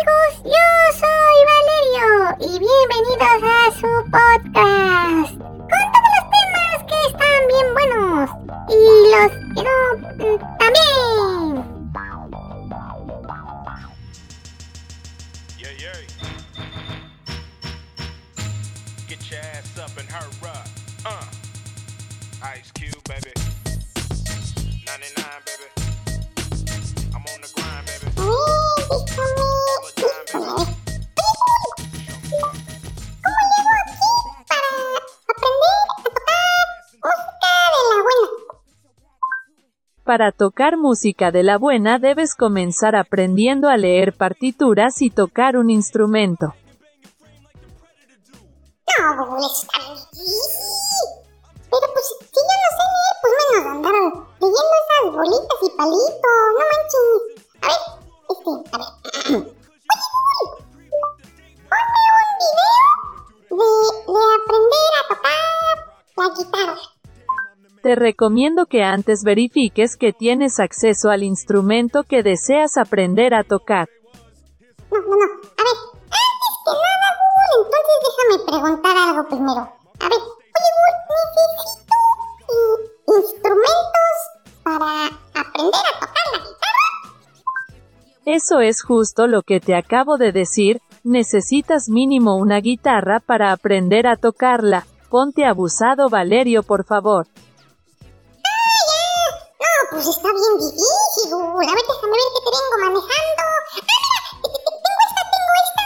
amigos, 0.00 0.42
yo 0.44 0.66
soy 0.98 1.36
Valerio 1.50 2.08
y 2.38 2.58
bienvenidos 2.58 3.42
a 3.42 3.70
su 3.72 3.90
podcast. 4.10 5.32
Con 5.38 5.84
todos 5.92 6.10
los 6.16 6.24
temas 6.30 6.78
que 6.88 6.98
están 7.08 7.40
bien 7.48 7.68
buenos 7.74 8.30
y 8.68 8.80
los 9.10 9.32
Para 40.10 40.32
tocar 40.32 40.76
música 40.76 41.30
de 41.30 41.44
la 41.44 41.56
buena 41.56 42.00
debes 42.00 42.34
comenzar 42.34 42.96
aprendiendo 42.96 43.68
a 43.68 43.76
leer 43.76 44.12
partituras 44.12 45.02
y 45.02 45.10
tocar 45.10 45.56
un 45.56 45.70
instrumento. 45.70 46.52
No, 48.98 49.36
está. 49.38 49.78
Pero 51.70 51.86
pues 51.92 52.06
si 52.08 52.24
yo 52.26 52.42
no 52.42 52.56
sé 52.74 52.84
leer, 52.90 53.14
pues 53.22 53.32
menos 53.52 53.66
andar 53.70 53.94
leyendo 54.40 54.74
esas 54.82 55.06
bolitas 55.14 55.60
y 55.62 55.70
palitos. 55.76 56.34
No 56.56 56.62
manches. 56.66 57.06
A 57.62 57.70
ver, 57.70 57.78
este, 58.30 58.50
a 58.72 58.78
ver. 58.78 58.90
Oye, 61.70 61.86
ponme 61.86 62.02
un 62.18 62.34
video 62.40 62.90
de, 63.50 63.68
de 64.12 64.22
aprender 64.42 64.90
a 64.98 65.06
tocar 65.06 65.38
la 66.16 66.26
guitarra. 66.34 66.99
Te 67.82 67.94
recomiendo 67.94 68.66
que 68.66 68.82
antes 68.82 69.22
verifiques 69.24 69.96
que 69.96 70.12
tienes 70.12 70.60
acceso 70.60 71.08
al 71.08 71.22
instrumento 71.22 72.02
que 72.02 72.22
deseas 72.22 72.76
aprender 72.76 73.32
a 73.32 73.42
tocar. 73.42 73.88
No, 74.90 74.98
no, 74.98 75.06
no. 75.06 75.14
A 75.14 75.62
ver, 75.64 75.76
antes 76.04 76.52
que 76.64 76.72
nada, 76.76 77.06
Google, 77.20 77.56
entonces 77.64 77.96
déjame 78.04 78.36
preguntar 78.50 78.96
algo 78.96 79.28
primero. 79.28 79.60
A 79.98 80.08
ver, 80.10 80.20
oye, 80.20 80.70
Google, 81.08 81.40
necesito 81.56 81.94
instrumentos 83.18 84.16
para 84.62 85.06
aprender 85.40 85.80
a 85.80 86.00
tocar 86.00 86.26
la 86.32 86.38
guitarra. 86.38 86.88
Eso 88.26 88.60
es 88.60 88.82
justo 88.82 89.26
lo 89.26 89.40
que 89.40 89.60
te 89.60 89.74
acabo 89.74 90.18
de 90.18 90.32
decir, 90.32 90.82
necesitas 91.02 91.88
mínimo 91.88 92.36
una 92.36 92.60
guitarra 92.60 93.20
para 93.20 93.52
aprender 93.52 94.06
a 94.06 94.16
tocarla. 94.16 94.84
Ponte 95.08 95.46
abusado 95.46 96.10
Valerio, 96.10 96.62
por 96.62 96.84
favor. 96.84 97.26
Pues 99.90 100.06
está 100.06 100.28
bien 100.32 100.58
difícil, 100.58 101.30
Google. 101.30 101.66
A 101.66 101.74
ver, 101.74 101.84
déjame 101.88 102.12
ver 102.12 102.30
qué 102.34 102.40
te 102.44 102.50
vengo 102.56 102.76
manejando. 102.80 103.42
Ah, 103.42 103.60
mira, 103.74 103.86
te- 104.40 104.48
te- 104.48 104.62
te- 104.64 104.78
tengo 104.84 105.00
esta, 105.06 105.22
tengo 105.32 105.52
esta. 105.64 105.84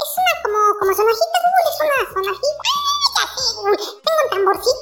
Es 0.00 0.10
una 0.20 0.32
como, 0.42 0.60
como 0.78 0.90
sonajita, 0.96 1.36
Google. 1.44 1.68
Es 1.70 1.78
una 1.80 1.98
sonajita. 2.12 2.62
¡Ay, 2.70 2.96
ya 3.16 3.24
sé! 3.34 3.44
Tengo 4.04 4.20
un 4.22 4.28
tamborcito. 4.30 4.79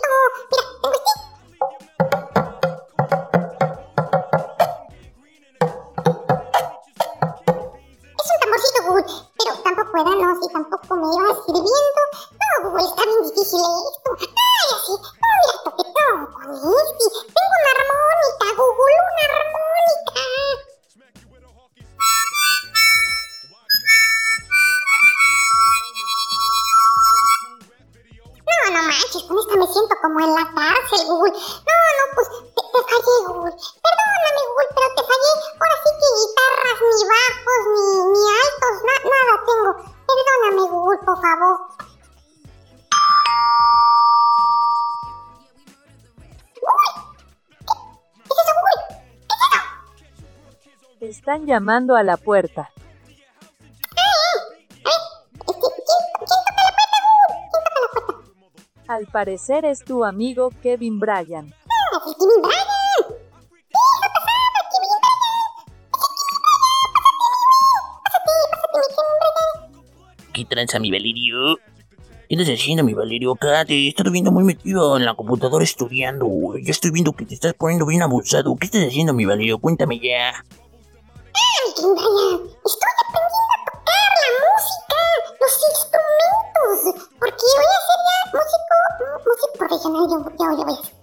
Están 51.28 51.46
llamando 51.46 51.94
a 51.94 52.02
la 52.02 52.16
puerta. 52.16 52.70
Este, 53.90 54.00
¿quién, 54.80 54.96
¿Quién 55.44 56.26
toca 56.26 56.52
la 56.56 56.72
puerta, 56.72 56.96
Google? 57.04 57.36
¿Quién 57.36 57.50
toca 57.52 57.70
la 57.82 57.88
puerta? 57.92 58.94
Al 58.94 59.06
parecer 59.08 59.66
es 59.66 59.84
tu 59.84 60.06
amigo 60.06 60.50
Kevin 60.62 60.98
Bryan. 60.98 61.52
¿Qué 70.32 70.46
tranza 70.46 70.78
mi 70.78 70.90
Valerio? 70.90 71.58
¿Qué 72.26 72.36
estás 72.36 72.48
haciendo 72.54 72.84
mi 72.84 72.94
Valerio? 72.94 73.32
Acá 73.32 73.66
te 73.66 73.86
estado 73.86 74.10
viendo 74.10 74.32
muy 74.32 74.44
metido 74.44 74.96
en 74.96 75.04
la 75.04 75.14
computadora 75.14 75.62
estudiando. 75.62 76.26
Ya 76.62 76.70
estoy 76.70 76.90
viendo 76.90 77.12
que 77.12 77.26
te 77.26 77.34
estás 77.34 77.52
poniendo 77.52 77.84
bien 77.84 78.00
abusado. 78.00 78.56
¿Qué 78.56 78.64
estás 78.64 78.86
haciendo 78.86 79.12
mi 79.12 79.26
Valerio? 79.26 79.58
Cuéntame 79.58 80.00
ya. 80.00 80.32
Estoy 81.68 81.92
aprendiendo 81.92 83.52
a 83.52 83.60
tocar 83.68 84.10
la 84.18 84.30
música, 84.40 84.98
los 85.38 85.54
instrumentos, 85.70 86.76
porque 87.18 87.44
voy 87.56 87.68
a 87.68 87.80
ser 87.86 87.98
ya 88.08 88.16
músico, 88.32 88.74
músico 89.26 89.54
profesional, 89.58 90.04
yo, 90.08 90.16
yo, 90.18 90.56
yo 90.56 90.64
voy 90.64 90.72
a 90.72 90.82
ser. 90.82 90.94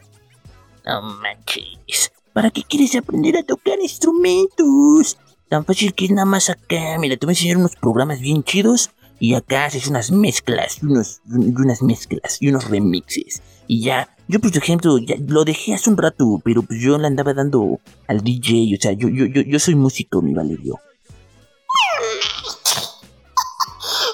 No 0.85 1.01
manches. 1.01 2.11
¿Para 2.33 2.49
qué 2.49 2.63
quieres 2.63 2.95
aprender 2.95 3.37
a 3.37 3.43
tocar 3.43 3.79
instrumentos? 3.79 5.17
Tan 5.49 5.65
fácil 5.65 5.93
que 5.93 6.05
es 6.05 6.11
nada 6.11 6.25
más 6.25 6.49
acá. 6.49 6.97
Mira, 6.99 7.15
te 7.15 7.25
voy 7.25 7.33
a 7.33 7.35
enseñar 7.37 7.57
unos 7.57 7.75
programas 7.75 8.19
bien 8.19 8.43
chidos. 8.43 8.89
Y 9.19 9.35
acá 9.35 9.65
haces 9.65 9.87
unas 9.87 10.11
mezclas, 10.11 10.83
unos, 10.83 11.21
unas 11.25 11.81
mezclas, 11.81 12.41
y 12.41 12.49
unos 12.49 12.69
remixes. 12.69 13.41
Y 13.65 13.81
ya, 13.81 14.14
yo 14.27 14.39
por 14.39 14.55
ejemplo, 14.55 14.97
ya 14.97 15.15
lo 15.27 15.45
dejé 15.45 15.75
hace 15.75 15.89
un 15.89 15.97
rato, 15.97 16.41
pero 16.43 16.63
pues 16.63 16.79
yo 16.79 16.97
le 16.97 17.07
andaba 17.07 17.33
dando 17.33 17.79
al 18.07 18.21
DJ. 18.21 18.75
O 18.75 18.81
sea, 18.81 18.91
yo, 18.93 19.07
yo, 19.09 19.25
yo, 19.25 19.59
soy 19.59 19.75
músico, 19.75 20.21
mi 20.21 20.33
Valerio. 20.33 20.79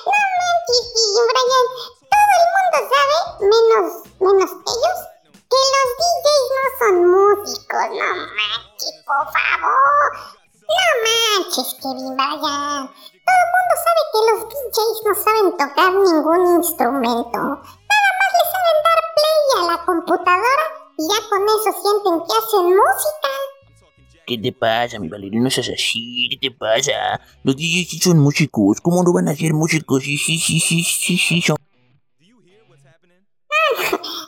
No 0.05 0.17
manches, 0.37 0.85
Bryan, 1.31 1.67
todo 2.11 2.31
el 2.37 2.45
mundo 2.55 2.79
menos, 3.39 3.87
menos 4.19 4.51
ellos, 4.51 4.99
que 5.49 5.59
los 5.71 5.89
DJs 6.01 6.43
no 6.51 6.65
son 6.79 6.95
músicos, 7.11 7.85
no 7.91 8.09
manches, 8.35 8.95
por 9.07 9.25
favor. 9.31 10.09
No 10.67 10.85
manches, 11.05 11.69
Kevin 11.81 12.15
Bryan. 12.17 12.83
Todo 13.23 13.39
el 13.39 13.49
mundo 13.53 13.73
sabe 13.85 14.01
que 14.11 14.19
los 14.27 14.39
DJs 14.49 14.97
no 15.05 15.13
saben 15.23 15.47
tocar 15.57 15.91
ningún 15.93 16.41
instrumento. 16.57 17.41
Computadora 19.91 20.65
y 20.97 21.03
ya 21.07 21.19
con 21.29 21.43
eso 21.43 21.71
sienten 21.81 22.19
que 22.25 22.33
hacen 22.37 22.65
música. 22.67 23.31
¿Qué 24.25 24.37
te 24.37 24.51
pasa, 24.53 24.99
mi 24.99 25.09
Valerio? 25.09 25.41
No 25.41 25.49
seas 25.49 25.69
así, 25.69 26.29
¿qué 26.31 26.37
te 26.49 26.55
pasa? 26.55 27.19
Los 27.43 27.55
DJs 27.57 27.89
sí 27.89 27.99
son 27.99 28.19
músicos, 28.19 28.79
¿cómo 28.79 29.03
no 29.03 29.11
van 29.11 29.27
a 29.27 29.35
ser 29.35 29.53
músicos? 29.53 30.03
Sí, 30.03 30.17
sí, 30.17 30.39
sí, 30.39 30.59
sí, 30.59 30.83
sí, 30.83 31.17
sí, 31.17 31.41
son... 31.41 31.57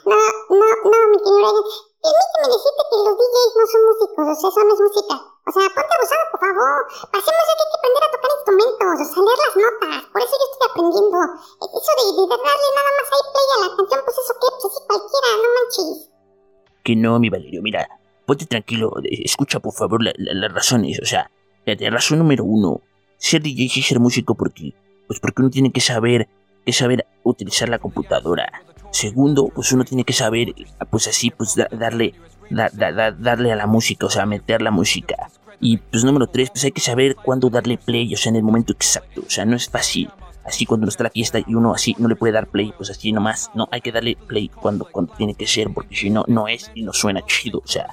No, 0.05 0.15
no, 0.49 0.65
no, 0.83 1.09
mi 1.11 1.17
querido. 1.17 1.63
Permíteme 2.03 2.47
decirte 2.51 2.83
que 2.91 2.97
los 2.99 3.15
DJs 3.15 3.51
no 3.55 3.65
son 3.71 3.81
músicos, 3.87 4.25
o 4.27 4.35
sea, 4.35 4.49
eso 4.51 4.61
no 4.67 4.73
es 4.75 4.81
música. 4.83 5.15
O 5.43 5.51
sea, 5.55 5.63
ponte 5.71 5.93
abusado, 5.95 6.23
por 6.31 6.39
favor. 6.43 6.79
Hacemos 7.15 7.43
eso 7.43 7.53
que 7.55 7.63
hay 7.63 7.69
que 7.71 7.77
aprender 7.79 8.03
a 8.03 8.09
tocar 8.13 8.31
instrumentos, 8.37 8.87
o 8.93 9.07
sea, 9.07 9.21
leer 9.23 9.39
las 9.43 9.53
notas. 9.63 10.01
Por 10.11 10.19
eso 10.23 10.33
yo 10.35 10.45
estoy 10.51 10.67
aprendiendo. 10.67 11.17
Eso 11.63 11.91
de, 11.95 12.05
de 12.19 12.23
darle 12.27 12.67
nada 12.75 12.91
más 12.99 13.07
ahí 13.07 13.23
play 13.33 13.47
a 13.47 13.57
la 13.63 13.69
canción, 13.79 13.99
pues 14.03 14.15
eso 14.19 14.33
qué, 14.35 14.47
pues 14.51 14.63
así 14.67 14.79
cualquiera, 14.83 15.27
no 15.39 15.49
manches. 15.55 15.97
Que 16.83 16.93
no, 16.99 17.11
mi 17.23 17.29
Valerio, 17.31 17.61
mira, 17.63 17.81
ponte 18.27 18.45
tranquilo, 18.45 18.91
escucha 19.03 19.59
por 19.63 19.71
favor 19.73 20.03
la- 20.03 20.13
la- 20.17 20.33
las 20.35 20.51
razones, 20.53 20.99
o 21.01 21.05
sea, 21.05 21.31
la, 21.65 21.75
la 21.79 21.89
razón 21.89 22.19
número 22.19 22.43
uno, 22.43 22.81
ser 23.17 23.41
DJ 23.41 23.69
sí 23.71 23.81
ser 23.81 23.99
músico 23.99 24.35
porque, 24.35 24.75
pues 25.07 25.19
porque 25.21 25.41
uno 25.41 25.49
tiene 25.49 25.71
que 25.71 25.79
saber, 25.79 26.27
que 26.65 26.73
saber 26.73 27.07
utilizar 27.23 27.69
la 27.69 27.79
computadora. 27.79 28.51
Segundo, 28.93 29.49
pues 29.53 29.71
uno 29.71 29.83
tiene 29.85 30.03
que 30.03 30.13
saber, 30.13 30.53
pues 30.91 31.07
así, 31.07 31.31
pues 31.31 31.55
da- 31.55 31.67
darle, 31.71 32.13
da- 32.51 32.69
da- 32.71 32.91
da- 32.91 33.11
darle 33.11 33.51
a 33.51 33.55
la 33.55 33.65
música, 33.65 34.05
o 34.05 34.09
sea, 34.09 34.27
meter 34.27 34.61
la 34.61 34.69
música. 34.69 35.15
Y 35.59 35.77
pues 35.77 36.03
número 36.03 36.27
tres, 36.27 36.51
pues 36.51 36.63
hay 36.63 36.71
que 36.71 36.79
saber 36.79 37.15
cuándo 37.15 37.49
darle 37.49 37.79
play, 37.79 38.13
o 38.13 38.17
sea, 38.17 38.29
en 38.29 38.35
el 38.35 38.43
momento 38.43 38.71
exacto. 38.71 39.21
O 39.25 39.29
sea, 39.31 39.45
no 39.45 39.55
es 39.55 39.67
fácil. 39.67 40.11
Así 40.45 40.67
cuando 40.67 40.85
no 40.85 40.89
está 40.89 41.05
la 41.05 41.09
fiesta 41.09 41.39
y 41.39 41.55
uno 41.55 41.73
así 41.73 41.95
no 41.97 42.07
le 42.07 42.15
puede 42.15 42.33
dar 42.33 42.47
play, 42.47 42.71
pues 42.77 42.91
así 42.91 43.11
nomás. 43.11 43.49
No, 43.55 43.67
hay 43.71 43.81
que 43.81 43.91
darle 43.91 44.15
play 44.27 44.47
cuando, 44.49 44.85
cuando 44.85 45.13
tiene 45.15 45.33
que 45.33 45.47
ser, 45.47 45.69
porque 45.73 45.95
si 45.95 46.11
no, 46.11 46.23
no 46.27 46.47
es 46.47 46.69
y 46.75 46.83
no 46.83 46.93
suena 46.93 47.21
chido. 47.25 47.61
O 47.65 47.67
sea, 47.67 47.87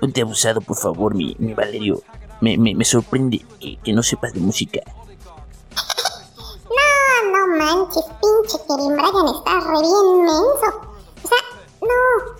ponte 0.00 0.22
abusado, 0.22 0.62
por 0.62 0.76
favor, 0.78 1.14
mi, 1.14 1.36
mi 1.38 1.52
Valerio. 1.52 2.00
Me, 2.40 2.56
me, 2.56 2.74
me 2.74 2.84
sorprende 2.86 3.42
que, 3.60 3.76
que 3.84 3.92
no 3.92 4.02
sepas 4.02 4.32
de 4.32 4.40
música. 4.40 4.80
No, 7.32 7.46
manches, 7.58 8.04
pinche 8.20 8.58
Kevin 8.66 8.94
Bryan 8.96 9.26
está 9.34 9.52
re 9.60 9.80
bien 9.80 10.22
menso. 10.24 10.68
O 11.24 11.28
sea, 11.28 11.42
no, 11.80 11.98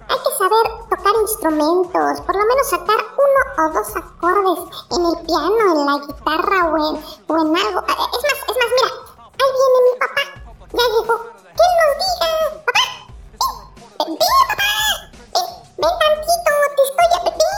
hay 0.09 0.19
que 0.19 0.33
saber 0.39 0.65
tocar 0.89 1.15
instrumentos, 1.21 2.21
por 2.23 2.35
lo 2.37 2.45
menos 2.47 2.69
sacar 2.69 2.97
uno 2.97 3.41
o 3.59 3.73
dos 3.73 3.97
acordes 3.97 4.61
en 4.91 5.03
el 5.07 5.17
piano, 5.27 5.63
en 5.73 5.87
la 5.87 5.95
guitarra 6.07 6.61
o 6.67 6.77
en, 6.77 7.05
o 7.27 7.35
en 7.37 7.57
algo. 7.57 7.81
Eh, 7.81 7.97
Es 7.99 8.23
más, 8.23 8.39
es 8.49 8.57
más, 8.57 8.71
mira, 8.77 8.91
ahí 9.39 9.51
viene 9.59 9.79
mi 9.85 9.93
papá. 9.99 10.23
Ya 10.73 10.85
llegó. 10.95 11.17
¿Qué 11.59 11.67
nos 11.79 11.93
diga? 11.99 12.31
Papá, 12.67 12.85
ven, 13.41 13.55
ven, 13.99 14.19
ven, 14.19 14.43
papá. 14.49 14.71
Ven, 15.35 15.49
ven 15.77 15.95
tantito, 15.99 16.53
te 16.77 16.83
estoy... 16.85 17.09
Ven. 17.25 17.49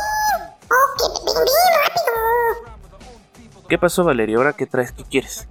Ok, 0.71 1.01
ven, 1.27 1.35
ven, 1.37 1.73
rápido. 1.85 3.69
¿Qué 3.69 3.77
pasó, 3.79 4.05
Valeria? 4.05 4.37
¿Ahora 4.39 4.53
qué 4.55 4.67
traes? 4.67 4.93
¿Qué 4.93 5.05
quieres? 5.05 5.47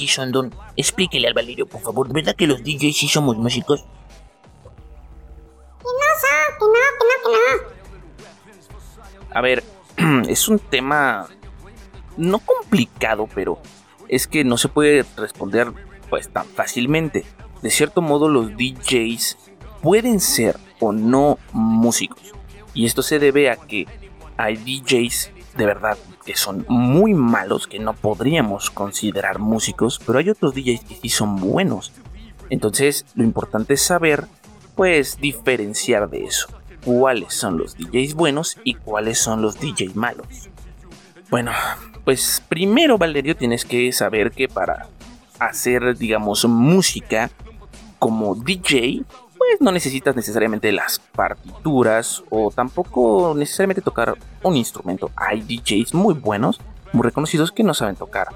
sí 0.00 0.08
son 0.08 0.32
don? 0.32 0.52
Explíquele 0.76 1.28
al 1.28 1.34
Valerio, 1.34 1.66
por 1.66 1.80
favor. 1.80 2.12
¿Verdad 2.12 2.34
que 2.34 2.46
los 2.46 2.62
DJs 2.62 2.96
sí 2.96 3.08
somos 3.08 3.36
músicos? 3.36 3.84
Que 5.78 5.84
no 5.84 5.90
son, 6.20 6.58
que 6.58 6.66
no, 6.66 6.72
que 6.98 7.04
no, 7.06 7.12
que 7.24 7.30
no. 7.32 7.38
A 9.32 9.40
ver, 9.40 9.62
es 10.28 10.48
un 10.48 10.58
tema 10.58 11.28
no 12.16 12.38
complicado, 12.38 13.28
pero 13.34 13.60
es 14.08 14.26
que 14.26 14.44
no 14.44 14.56
se 14.56 14.68
puede 14.68 15.04
responder 15.16 15.72
pues 16.08 16.28
tan 16.28 16.46
fácilmente. 16.46 17.24
De 17.62 17.70
cierto 17.70 18.02
modo 18.02 18.28
los 18.28 18.50
DJs 18.56 19.36
pueden 19.82 20.20
ser 20.20 20.56
o 20.80 20.92
no 20.92 21.38
músicos. 21.52 22.32
Y 22.74 22.86
esto 22.86 23.02
se 23.02 23.18
debe 23.18 23.50
a 23.50 23.56
que 23.56 23.86
hay 24.36 24.56
DJs 24.56 25.32
de 25.56 25.66
verdad 25.66 25.98
que 26.24 26.36
son 26.36 26.64
muy 26.68 27.14
malos, 27.14 27.66
que 27.66 27.78
no 27.78 27.92
podríamos 27.94 28.70
considerar 28.70 29.38
músicos, 29.38 30.00
pero 30.04 30.18
hay 30.18 30.30
otros 30.30 30.54
DJs 30.54 30.84
que 30.84 30.94
sí 30.96 31.08
son 31.08 31.36
buenos. 31.36 31.92
Entonces 32.50 33.06
lo 33.14 33.24
importante 33.24 33.74
es 33.74 33.82
saber, 33.82 34.26
pues, 34.74 35.18
diferenciar 35.20 36.08
de 36.10 36.24
eso. 36.24 36.48
Cuáles 36.84 37.34
son 37.34 37.58
los 37.58 37.76
DJs 37.76 38.14
buenos 38.14 38.56
y 38.64 38.74
cuáles 38.74 39.18
son 39.18 39.42
los 39.42 39.60
DJs 39.60 39.96
malos. 39.96 40.26
Bueno, 41.30 41.52
pues 42.04 42.42
primero 42.48 42.98
Valerio 42.98 43.36
tienes 43.36 43.64
que 43.64 43.92
saber 43.92 44.32
que 44.32 44.48
para 44.48 44.88
hacer, 45.38 45.96
digamos, 45.96 46.44
música 46.44 47.30
como 47.98 48.34
DJ, 48.34 49.02
pues 49.40 49.58
no 49.62 49.72
necesitas 49.72 50.14
necesariamente 50.14 50.70
las 50.70 50.98
partituras 50.98 52.22
o 52.28 52.50
tampoco 52.50 53.32
necesariamente 53.34 53.80
tocar 53.80 54.18
un 54.42 54.54
instrumento. 54.54 55.10
Hay 55.16 55.40
DJs 55.40 55.94
muy 55.94 56.12
buenos, 56.12 56.60
muy 56.92 57.04
reconocidos 57.04 57.50
que 57.50 57.62
no 57.62 57.72
saben 57.72 57.96
tocar, 57.96 58.28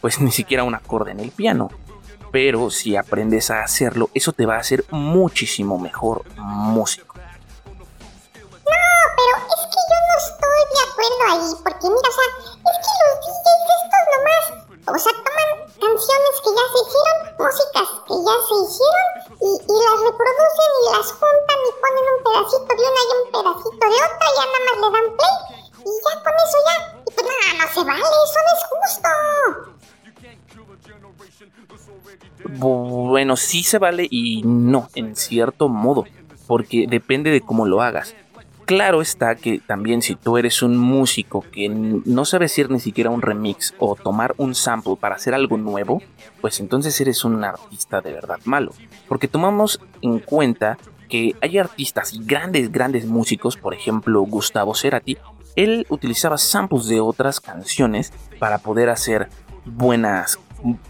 pues 0.00 0.20
ni 0.20 0.32
siquiera 0.32 0.64
un 0.64 0.74
acorde 0.74 1.12
en 1.12 1.20
el 1.20 1.30
piano. 1.30 1.70
Pero 2.32 2.70
si 2.70 2.96
aprendes 2.96 3.52
a 3.52 3.62
hacerlo, 3.62 4.10
eso 4.14 4.32
te 4.32 4.46
va 4.46 4.56
a 4.56 4.58
hacer 4.58 4.84
muchísimo 4.90 5.78
mejor 5.78 6.24
músico. 6.36 7.14
Pero 7.14 8.82
es 9.38 9.62
que 9.62 9.80
yo 9.86 9.96
no 10.08 10.14
estoy 10.18 10.60
de 10.74 10.80
acuerdo 10.90 11.22
ahí, 11.30 11.54
porque 11.62 11.86
mira, 11.86 12.08
o 12.08 12.14
sea, 12.18 12.26
es 12.34 12.78
que 12.82 12.92
los 13.06 13.14
DJs 13.22 13.62
estos 13.78 14.02
nomás, 14.10 14.44
o 14.88 14.98
sea, 14.98 15.12
toman 15.22 15.47
canciones 15.98 16.34
que 16.44 16.50
ya 16.54 16.66
se 16.70 16.78
hicieron, 16.78 17.18
músicas 17.38 17.88
que 18.06 18.14
ya 18.22 18.36
se 18.46 18.54
hicieron, 18.62 19.10
y, 19.34 19.50
y 19.58 19.76
las 19.82 19.98
reproducen 20.06 20.70
y 20.78 20.86
las 20.94 21.10
juntan 21.10 21.58
y 21.58 21.70
ponen 21.82 22.04
un 22.14 22.20
pedacito 22.22 22.70
de 22.70 22.82
una 22.86 23.02
y 23.02 23.10
un 23.18 23.26
pedacito 23.34 23.82
de 23.82 23.98
otra, 24.06 24.26
y 24.28 24.34
ya 24.38 24.46
nada 24.46 24.62
más 24.62 24.78
le 24.78 24.88
dan 24.94 25.08
play, 25.18 25.36
y 25.82 25.90
ya 25.98 26.14
con 26.22 26.34
eso 26.38 26.58
ya, 26.68 26.76
y 27.02 27.10
pues 27.10 27.26
nada, 27.26 27.50
no 27.58 27.66
se 27.74 27.82
vale, 27.82 28.06
eso 28.26 28.38
no 28.46 28.52
es 28.54 28.62
justo. 28.70 29.10
Bueno, 32.60 33.36
sí 33.36 33.62
se 33.62 33.78
vale 33.78 34.06
y 34.08 34.42
no, 34.44 34.88
en 34.94 35.16
cierto 35.16 35.68
modo, 35.68 36.04
porque 36.46 36.86
depende 36.88 37.30
de 37.30 37.40
cómo 37.40 37.66
lo 37.66 37.82
hagas. 37.82 38.14
Claro 38.68 39.00
está 39.00 39.34
que 39.34 39.60
también 39.60 40.02
si 40.02 40.14
tú 40.14 40.36
eres 40.36 40.60
un 40.60 40.76
músico 40.76 41.40
que 41.40 41.70
no 41.70 42.26
sabe 42.26 42.44
hacer 42.44 42.70
ni 42.70 42.80
siquiera 42.80 43.08
un 43.08 43.22
remix 43.22 43.74
o 43.78 43.96
tomar 43.96 44.34
un 44.36 44.54
sample 44.54 44.96
para 45.00 45.14
hacer 45.14 45.32
algo 45.32 45.56
nuevo, 45.56 46.02
pues 46.42 46.60
entonces 46.60 47.00
eres 47.00 47.24
un 47.24 47.42
artista 47.42 48.02
de 48.02 48.12
verdad 48.12 48.36
malo. 48.44 48.74
Porque 49.08 49.26
tomamos 49.26 49.80
en 50.02 50.18
cuenta 50.18 50.76
que 51.08 51.34
hay 51.40 51.56
artistas 51.56 52.12
y 52.12 52.22
grandes, 52.22 52.70
grandes 52.70 53.06
músicos, 53.06 53.56
por 53.56 53.72
ejemplo 53.72 54.20
Gustavo 54.20 54.74
Cerati, 54.74 55.16
él 55.56 55.86
utilizaba 55.88 56.36
samples 56.36 56.88
de 56.88 57.00
otras 57.00 57.40
canciones 57.40 58.12
para 58.38 58.58
poder 58.58 58.90
hacer 58.90 59.30
buenas, 59.64 60.38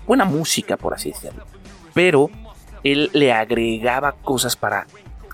buena 0.04 0.24
música, 0.24 0.76
por 0.76 0.94
así 0.94 1.12
decirlo. 1.12 1.44
Pero 1.94 2.28
él 2.82 3.08
le 3.12 3.32
agregaba 3.32 4.16
cosas 4.16 4.56
para 4.56 4.88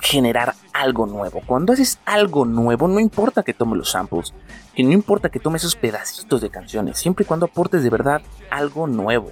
generar 0.04 0.54
algo 0.74 1.06
nuevo. 1.06 1.40
Cuando 1.46 1.72
haces 1.72 1.98
algo 2.04 2.44
nuevo, 2.44 2.86
no 2.86 3.00
importa 3.00 3.42
que 3.42 3.54
tome 3.54 3.76
los 3.76 3.90
samples, 3.90 4.34
que 4.74 4.84
no 4.84 4.92
importa 4.92 5.30
que 5.30 5.40
tome 5.40 5.56
esos 5.56 5.76
pedacitos 5.76 6.42
de 6.42 6.50
canciones, 6.50 6.98
siempre 6.98 7.24
y 7.24 7.26
cuando 7.26 7.46
aportes 7.46 7.82
de 7.82 7.90
verdad 7.90 8.20
algo 8.50 8.86
nuevo. 8.86 9.30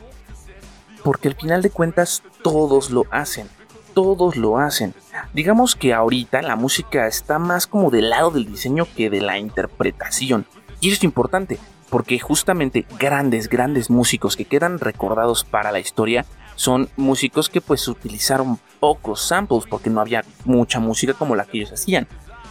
Porque 1.05 1.29
al 1.29 1.35
final 1.35 1.61
de 1.61 1.71
cuentas 1.71 2.23
todos 2.43 2.91
lo 2.91 3.05
hacen, 3.11 3.49
todos 3.93 4.37
lo 4.37 4.59
hacen. 4.59 4.95
Digamos 5.35 5.77
que 5.77 5.93
ahorita 5.93 6.41
la 6.41 6.57
música 6.57 7.07
está 7.07 7.39
más 7.39 7.67
como 7.67 7.91
del 7.91 8.09
lado 8.09 8.31
del 8.31 8.47
diseño 8.47 8.87
que 8.97 9.11
de 9.11 9.21
la 9.21 9.39
interpretación. 9.39 10.47
Y 10.81 10.89
eso 10.89 10.97
es 10.97 11.05
importante, 11.05 11.59
porque 11.91 12.19
justamente 12.19 12.87
grandes, 12.99 13.51
grandes 13.51 13.91
músicos 13.91 14.37
que 14.37 14.47
quedan 14.47 14.79
recordados 14.79 15.45
para 15.45 15.71
la 15.71 15.81
historia 15.81 16.25
son 16.63 16.89
músicos 16.97 17.49
que 17.49 17.61
pues 17.61 17.89
utilizaron 17.89 18.57
pocos 18.79 19.21
samples 19.21 19.65
porque 19.69 19.91
no 19.91 20.01
había 20.01 20.25
mucha 20.45 20.79
música 20.79 21.13
como 21.13 21.35
la 21.35 21.45
que 21.45 21.59
ellos 21.59 21.73
hacían. 21.73 22.07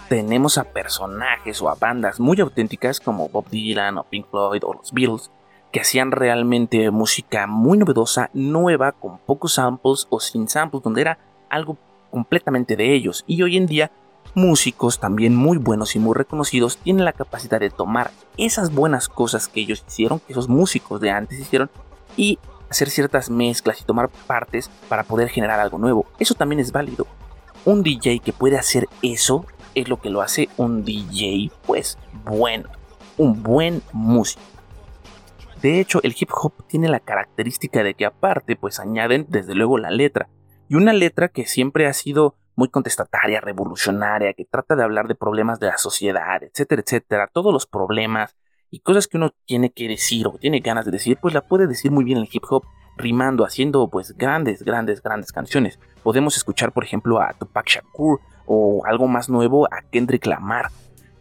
Tenemos 0.09 0.57
a 0.57 0.65
personajes 0.65 1.61
o 1.61 1.69
a 1.69 1.75
bandas 1.75 2.19
muy 2.19 2.37
auténticas 2.41 2.99
como 2.99 3.29
Bob 3.29 3.47
Dylan 3.49 3.97
o 3.97 4.03
Pink 4.03 4.29
Floyd 4.29 4.63
o 4.65 4.73
los 4.73 4.91
Beatles 4.91 5.31
que 5.71 5.79
hacían 5.79 6.11
realmente 6.11 6.91
música 6.91 7.47
muy 7.47 7.77
novedosa, 7.77 8.29
nueva, 8.33 8.91
con 8.91 9.17
pocos 9.19 9.53
samples 9.53 10.07
o 10.09 10.19
sin 10.19 10.49
samples, 10.49 10.83
donde 10.83 10.99
era 10.99 11.17
algo 11.49 11.77
completamente 12.09 12.75
de 12.75 12.93
ellos. 12.93 13.23
Y 13.27 13.41
hoy 13.43 13.55
en 13.55 13.65
día 13.65 13.91
músicos 14.35 14.99
también 14.99 15.37
muy 15.37 15.57
buenos 15.57 15.95
y 15.95 15.99
muy 15.99 16.15
reconocidos 16.15 16.75
tienen 16.75 17.05
la 17.05 17.13
capacidad 17.13 17.61
de 17.61 17.69
tomar 17.69 18.11
esas 18.35 18.75
buenas 18.75 19.07
cosas 19.07 19.47
que 19.47 19.61
ellos 19.61 19.85
hicieron, 19.87 20.19
que 20.19 20.33
esos 20.33 20.49
músicos 20.49 20.99
de 20.99 21.11
antes 21.11 21.39
hicieron, 21.39 21.69
y 22.17 22.39
hacer 22.71 22.89
ciertas 22.89 23.29
mezclas 23.29 23.81
y 23.81 23.83
tomar 23.83 24.09
partes 24.27 24.69
para 24.87 25.03
poder 25.03 25.27
generar 25.27 25.59
algo 25.59 25.77
nuevo. 25.77 26.05
Eso 26.19 26.33
también 26.35 26.61
es 26.61 26.71
válido. 26.71 27.05
Un 27.65 27.83
DJ 27.83 28.19
que 28.19 28.33
puede 28.33 28.57
hacer 28.57 28.87
eso 29.01 29.45
es 29.75 29.89
lo 29.89 29.99
que 29.99 30.09
lo 30.09 30.21
hace 30.21 30.49
un 30.57 30.83
DJ, 30.83 31.51
pues, 31.67 31.97
bueno, 32.25 32.69
un 33.17 33.43
buen 33.43 33.83
músico. 33.91 34.41
De 35.61 35.79
hecho, 35.79 35.99
el 36.01 36.15
hip 36.17 36.29
hop 36.33 36.53
tiene 36.67 36.87
la 36.87 37.01
característica 37.01 37.83
de 37.83 37.93
que 37.93 38.05
aparte, 38.05 38.55
pues 38.55 38.79
añaden 38.79 39.25
desde 39.29 39.53
luego 39.53 39.77
la 39.77 39.91
letra. 39.91 40.29
Y 40.69 40.75
una 40.75 40.93
letra 40.93 41.27
que 41.27 41.45
siempre 41.45 41.87
ha 41.87 41.93
sido 41.93 42.35
muy 42.55 42.69
contestataria, 42.69 43.41
revolucionaria, 43.41 44.33
que 44.33 44.45
trata 44.45 44.75
de 44.75 44.83
hablar 44.83 45.07
de 45.07 45.15
problemas 45.15 45.59
de 45.59 45.67
la 45.67 45.77
sociedad, 45.77 46.41
etcétera, 46.41 46.81
etcétera, 46.83 47.29
todos 47.31 47.53
los 47.53 47.67
problemas 47.67 48.35
y 48.71 48.79
cosas 48.79 49.07
que 49.07 49.17
uno 49.17 49.33
tiene 49.45 49.69
que 49.69 49.87
decir 49.87 50.27
o 50.27 50.37
tiene 50.39 50.61
ganas 50.61 50.85
de 50.85 50.91
decir, 50.91 51.17
pues 51.21 51.33
la 51.33 51.41
puede 51.41 51.67
decir 51.67 51.91
muy 51.91 52.05
bien 52.05 52.17
el 52.17 52.29
hip 52.31 52.43
hop, 52.49 52.63
rimando, 52.97 53.45
haciendo 53.45 53.89
pues 53.89 54.17
grandes, 54.17 54.63
grandes, 54.63 55.03
grandes 55.03 55.33
canciones. 55.33 55.77
Podemos 56.03 56.37
escuchar, 56.37 56.71
por 56.71 56.85
ejemplo, 56.85 57.21
a 57.21 57.33
Tupac 57.33 57.67
Shakur 57.67 58.21
o 58.45 58.83
algo 58.85 59.07
más 59.07 59.29
nuevo 59.29 59.65
a 59.65 59.81
Kendrick 59.91 60.25
Lamar. 60.25 60.71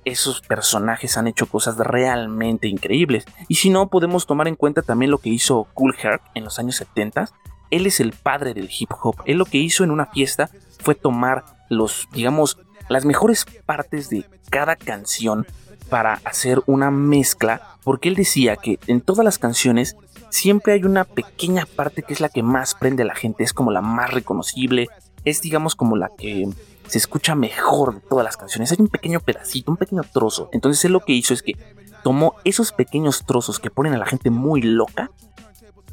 Esos 0.05 0.41
personajes 0.41 1.19
han 1.19 1.27
hecho 1.27 1.47
cosas 1.47 1.77
realmente 1.77 2.69
increíbles. 2.69 3.27
Y 3.49 3.57
si 3.57 3.69
no, 3.69 3.89
podemos 3.89 4.27
tomar 4.27 4.49
en 4.49 4.57
cuenta 4.57 4.83
también 4.83 5.11
lo 5.11 5.19
que 5.19 5.29
hizo 5.29 5.67
Cool 5.75 5.95
Herc 6.01 6.23
en 6.35 6.45
los 6.45 6.59
años 6.59 6.77
70. 6.77 7.29
Él 7.71 7.87
es 7.87 8.01
el 8.01 8.13
padre 8.13 8.55
del 8.55 8.71
hip 8.71 8.91
hop. 9.03 9.17
Él 9.27 9.39
lo 9.39 9.45
que 9.45 9.59
hizo 9.59 9.83
en 9.85 9.91
una 9.91 10.07
fiesta 10.07 10.51
fue 10.79 10.95
tomar 10.95 11.45
los, 11.69 12.09
digamos, 12.13 12.59
las 12.89 13.05
mejores 13.05 13.45
partes 13.67 14.09
de 14.09 14.25
cada 14.51 14.77
canción 14.77 15.47
para 15.91 16.15
hacer 16.25 16.63
una 16.67 16.91
mezcla, 16.91 17.77
porque 17.85 18.09
él 18.09 18.15
decía 18.15 18.57
que 18.57 18.79
en 18.87 19.01
todas 19.01 19.25
las 19.25 19.39
canciones 19.39 19.97
siempre 20.31 20.73
hay 20.73 20.85
una 20.85 21.05
pequeña 21.05 21.67
parte 21.67 22.03
que 22.03 22.15
es 22.15 22.21
la 22.21 22.29
que 22.29 22.43
más 22.43 22.75
prende 22.75 23.03
a 23.03 23.07
la 23.07 23.15
gente, 23.15 23.45
es 23.45 23.53
como 23.53 23.71
la 23.71 23.83
más 23.83 24.13
reconocible, 24.13 24.89
es 25.25 25.43
digamos 25.43 25.75
como 25.75 25.97
la 25.97 26.11
que 26.17 26.49
se 26.87 26.99
escucha 26.99 27.35
mejor 27.35 27.95
de 27.95 28.01
todas 28.01 28.25
las 28.25 28.37
canciones. 28.37 28.73
Hay 28.73 28.79
un 28.81 28.89
pequeño 28.89 29.21
pedacito, 29.21 29.71
un 29.71 29.77
pequeño 29.77 30.03
trozo. 30.03 30.49
Entonces 30.53 30.85
él 30.85 30.93
lo 30.93 31.01
que 31.01 31.13
hizo 31.13 31.35
es 31.35 31.43
que 31.43 31.55
tomó 32.03 32.35
esos 32.45 32.73
pequeños 32.73 33.25
trozos 33.27 33.61
que 33.61 33.71
ponen 33.71 33.93
a 33.95 33.99
la 33.99 34.07
gente 34.07 34.31
muy 34.31 34.63
loca 34.63 35.11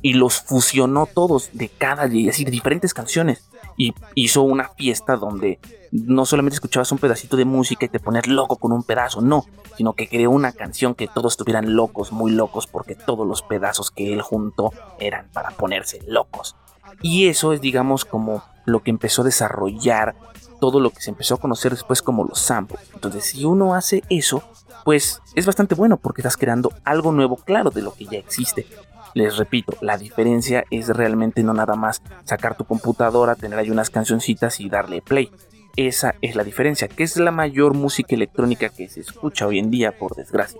y 0.01 0.13
los 0.13 0.39
fusionó 0.41 1.05
todos 1.05 1.49
de 1.53 1.69
cada 1.69 2.07
y 2.07 2.29
así 2.29 2.45
de 2.45 2.51
diferentes 2.51 2.93
canciones 2.93 3.47
y 3.77 3.93
hizo 4.15 4.41
una 4.41 4.69
fiesta 4.69 5.15
donde 5.15 5.59
no 5.91 6.25
solamente 6.25 6.55
escuchabas 6.55 6.91
un 6.91 6.97
pedacito 6.97 7.37
de 7.37 7.45
música 7.45 7.85
y 7.85 7.89
te 7.89 7.99
ponías 7.99 8.27
loco 8.27 8.57
con 8.57 8.71
un 8.73 8.83
pedazo, 8.83 9.21
no, 9.21 9.45
sino 9.77 9.93
que 9.93 10.09
creó 10.09 10.31
una 10.31 10.51
canción 10.51 10.95
que 10.95 11.07
todos 11.07 11.33
estuvieran 11.33 11.75
locos, 11.75 12.11
muy 12.11 12.31
locos, 12.31 12.67
porque 12.67 12.95
todos 12.95 13.25
los 13.25 13.43
pedazos 13.43 13.91
que 13.91 14.11
él 14.11 14.21
juntó 14.21 14.73
eran 14.99 15.29
para 15.31 15.51
ponerse 15.51 16.01
locos. 16.07 16.55
Y 17.01 17.27
eso 17.27 17.53
es, 17.53 17.61
digamos, 17.61 18.03
como 18.03 18.43
lo 18.65 18.81
que 18.81 18.89
empezó 18.89 19.21
a 19.21 19.25
desarrollar 19.25 20.15
todo 20.59 20.79
lo 20.79 20.91
que 20.91 21.01
se 21.01 21.09
empezó 21.09 21.35
a 21.35 21.39
conocer 21.39 21.71
después 21.71 22.01
como 22.01 22.23
los 22.23 22.39
samples. 22.39 22.81
Entonces, 22.93 23.25
si 23.25 23.45
uno 23.45 23.75
hace 23.75 24.03
eso, 24.09 24.43
pues 24.83 25.21
es 25.35 25.45
bastante 25.45 25.75
bueno 25.75 25.97
porque 25.97 26.21
estás 26.21 26.37
creando 26.37 26.71
algo 26.83 27.11
nuevo, 27.11 27.35
claro, 27.37 27.69
de 27.69 27.81
lo 27.81 27.93
que 27.93 28.05
ya 28.05 28.17
existe. 28.17 28.67
Les 29.13 29.37
repito, 29.37 29.73
la 29.81 29.97
diferencia 29.97 30.63
es 30.69 30.89
realmente 30.89 31.43
no 31.43 31.53
nada 31.53 31.75
más 31.75 32.01
sacar 32.23 32.55
tu 32.55 32.65
computadora, 32.65 33.35
tener 33.35 33.57
ahí 33.57 33.71
unas 33.71 33.89
cancioncitas 33.89 34.59
y 34.59 34.69
darle 34.69 35.01
play. 35.01 35.31
Esa 35.75 36.15
es 36.21 36.35
la 36.35 36.43
diferencia, 36.43 36.87
que 36.87 37.03
es 37.03 37.17
la 37.17 37.31
mayor 37.31 37.73
música 37.73 38.15
electrónica 38.15 38.69
que 38.69 38.89
se 38.89 39.01
escucha 39.01 39.47
hoy 39.47 39.59
en 39.59 39.69
día, 39.69 39.97
por 39.97 40.15
desgracia. 40.15 40.59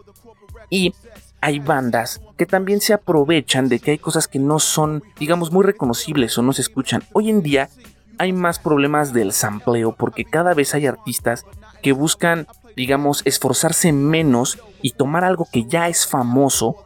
Y 0.70 0.94
hay 1.42 1.60
bandas 1.60 2.22
que 2.38 2.46
también 2.46 2.82
se 2.82 2.94
aprovechan 2.94 3.70
de 3.70 3.80
que 3.80 3.92
hay 3.92 3.98
cosas 3.98 4.28
que 4.28 4.40
no 4.40 4.60
son, 4.60 5.04
digamos, 5.20 5.52
muy 5.52 5.64
reconocibles 5.64 6.38
o 6.38 6.42
no 6.42 6.54
se 6.54 6.62
escuchan. 6.62 7.04
Hoy 7.14 7.30
en 7.30 7.42
día 7.42 7.70
hay 8.18 8.34
más 8.34 8.60
problemas 8.60 9.14
del 9.14 9.32
sampleo 9.32 9.96
porque 9.96 10.26
cada 10.26 10.54
vez 10.54 10.74
hay 10.74 10.88
artistas 10.88 11.46
que 11.82 11.92
buscan, 11.92 12.48
digamos, 12.76 13.22
esforzarse 13.26 13.92
menos 13.92 14.60
y 14.82 14.92
tomar 14.92 15.24
algo 15.24 15.48
que 15.52 15.66
ya 15.66 15.88
es 15.88 16.08
famoso, 16.08 16.84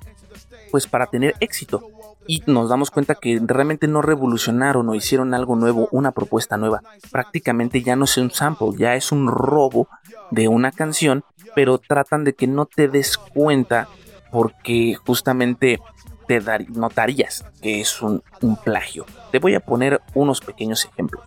pues 0.71 0.87
para 0.87 1.07
tener 1.07 1.35
éxito. 1.39 1.83
Y 2.27 2.43
nos 2.45 2.69
damos 2.69 2.91
cuenta 2.91 3.15
que 3.15 3.41
realmente 3.43 3.87
no 3.87 4.01
revolucionaron 4.01 4.87
o 4.87 4.95
hicieron 4.95 5.33
algo 5.33 5.55
nuevo, 5.55 5.89
una 5.91 6.11
propuesta 6.11 6.57
nueva. 6.57 6.81
Prácticamente 7.11 7.81
ya 7.81 7.95
no 7.95 8.05
es 8.05 8.17
un 8.17 8.31
sample, 8.31 8.69
ya 8.77 8.95
es 8.95 9.11
un 9.11 9.27
robo 9.27 9.87
de 10.29 10.47
una 10.47 10.71
canción, 10.71 11.23
pero 11.55 11.79
tratan 11.79 12.23
de 12.23 12.33
que 12.33 12.47
no 12.47 12.65
te 12.65 12.87
des 12.87 13.17
cuenta 13.17 13.87
porque 14.31 14.95
justamente 14.95 15.79
te 16.27 16.39
notarías 16.69 17.45
que 17.61 17.81
es 17.81 18.01
un, 18.01 18.23
un 18.41 18.55
plagio. 18.55 19.05
Te 19.31 19.39
voy 19.39 19.55
a 19.55 19.59
poner 19.59 20.01
unos 20.13 20.41
pequeños 20.41 20.85
ejemplos. 20.85 21.23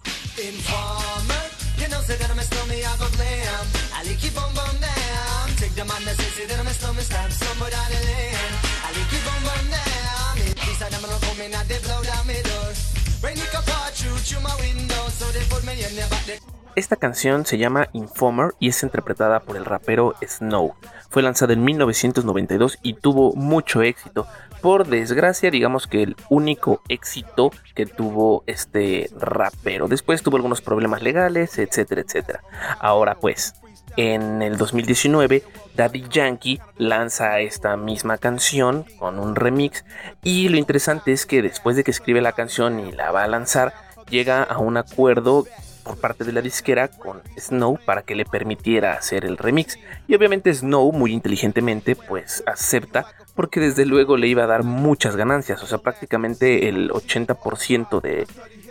Esta 16.77 16.97
canción 16.97 17.47
se 17.47 17.57
llama 17.57 17.89
Informer 17.93 18.55
y 18.59 18.69
es 18.69 18.83
interpretada 18.83 19.41
por 19.41 19.57
el 19.57 19.65
rapero 19.65 20.15
Snow. 20.27 20.75
Fue 21.15 21.23
lanzada 21.23 21.53
en 21.53 21.63
1992 21.63 22.81
y 22.83 22.95
tuvo 22.95 23.35
mucho 23.35 23.83
éxito. 23.83 24.27
Por 24.61 24.89
desgracia, 24.89 25.49
digamos 25.49 25.87
que 25.87 26.03
el 26.03 26.17
único 26.29 26.83
éxito 26.89 27.53
que 27.77 27.87
tuvo 27.87 28.43
este 28.49 29.09
rapero. 29.17 29.87
Después 29.87 30.25
tuvo 30.25 30.39
algunos 30.39 30.61
problemas 30.61 31.05
legales, 31.05 31.57
etcétera, 31.57 32.01
etcétera. 32.01 32.41
Ahora 32.81 33.15
pues, 33.15 33.55
en 33.97 34.43
el 34.43 34.57
2019, 34.57 35.45
Daddy 35.77 36.05
Yankee 36.11 36.61
lanza 36.79 37.39
esta 37.39 37.77
misma 37.77 38.19
canción 38.19 38.85
con 38.99 39.21
un 39.21 39.37
remix 39.37 39.85
y 40.25 40.49
lo 40.49 40.57
interesante 40.57 41.13
es 41.13 41.27
que 41.27 41.43
después 41.43 41.77
de 41.77 41.85
que 41.85 41.93
escribe 41.93 42.23
la 42.23 42.33
canción 42.33 42.81
y 42.81 42.91
la 42.91 43.13
va 43.13 43.23
a 43.23 43.29
lanzar, 43.29 43.73
llega 44.11 44.43
a 44.43 44.59
un 44.59 44.79
acuerdo 44.79 45.47
por 45.85 45.99
parte 46.01 46.25
de 46.25 46.33
la 46.33 46.41
disquera 46.41 46.89
con 46.89 47.23
Snow 47.39 47.79
para 47.85 48.03
que 48.03 48.15
le 48.15 48.25
permitiera 48.25 48.95
hacer 48.95 49.25
el 49.25 49.37
remix. 49.37 49.79
Y 50.09 50.15
obviamente 50.15 50.53
Snow 50.53 50.91
muy 50.93 51.13
inteligentemente 51.13 51.95
pues 51.95 52.43
acepta 52.47 53.07
porque 53.35 53.61
desde 53.61 53.87
luego 53.87 54.17
le 54.17 54.29
iba 54.29 54.45
a 54.45 54.49
dar 54.49 54.65
muchas 54.65 55.17
ganancias, 55.17 55.63
o 55.63 55.67
sea 55.67 55.79
prácticamente 55.79 56.69
el 56.69 56.91
80% 56.91 58.01
de, 58.01 58.27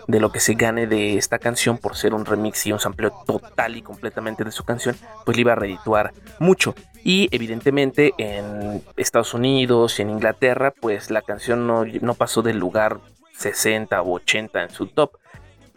de 0.08 0.20
lo 0.20 0.32
que 0.32 0.40
se 0.40 0.54
gane 0.56 0.88
de 0.88 1.18
esta 1.18 1.40
canción 1.40 1.78
por 1.78 1.96
ser 1.96 2.14
un 2.14 2.26
remix 2.26 2.66
y 2.66 2.72
un 2.72 2.80
sampleo 2.80 3.12
total 3.26 3.76
y 3.76 3.82
completamente 3.82 4.44
de 4.44 4.52
su 4.52 4.64
canción, 4.64 4.96
pues 5.26 5.38
le 5.38 5.42
iba 5.42 5.54
a 5.54 5.56
redituar 5.56 6.14
mucho. 6.40 6.76
Y 7.04 7.28
evidentemente 7.32 8.14
en 8.18 8.82
Estados 8.96 9.34
Unidos 9.34 10.00
y 10.00 10.04
en 10.04 10.10
Inglaterra, 10.10 10.72
pues 10.72 11.12
la 11.12 11.22
canción 11.22 11.68
no, 11.68 11.84
no 11.86 12.14
pasó 12.14 12.42
del 12.42 12.58
lugar 12.58 13.00
60 13.38 14.02
o 14.02 14.14
80 14.16 14.64
en 14.64 14.70
su 14.70 14.88
top. 14.88 15.12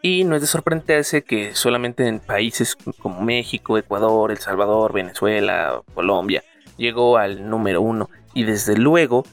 Y 0.09 0.23
no 0.23 0.37
es 0.37 0.41
de 0.41 0.47
sorprenderse 0.47 1.23
que 1.25 1.57
solamente 1.57 2.07
en 2.07 2.21
países 2.21 2.77
como 2.77 3.23
México, 3.23 3.77
Ecuador, 3.77 4.31
El 4.31 4.39
Salvador, 4.39 4.93
Venezuela, 4.93 5.83
Colombia, 5.95 6.45
llegó 6.77 7.17
al 7.19 7.51
número 7.51 7.83
uno. 7.83 8.09
Y 8.33 8.45
desde 8.45 8.77
luego, 8.77 9.25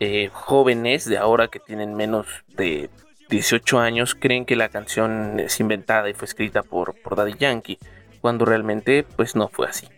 eh, 0.00 0.30
jóvenes 0.32 1.04
de 1.04 1.18
ahora 1.18 1.48
que 1.48 1.60
tienen 1.60 1.92
menos 1.92 2.26
de 2.56 2.88
18 3.28 3.78
años 3.78 4.14
creen 4.14 4.46
que 4.46 4.56
la 4.56 4.70
canción 4.70 5.40
es 5.40 5.60
inventada 5.60 6.08
y 6.08 6.14
fue 6.14 6.24
escrita 6.24 6.62
por, 6.62 6.94
por 7.02 7.16
Daddy 7.16 7.34
Yankee, 7.38 7.78
cuando 8.22 8.46
realmente 8.46 9.04
pues 9.16 9.36
no 9.36 9.48
fue 9.48 9.66
así. 9.68 9.88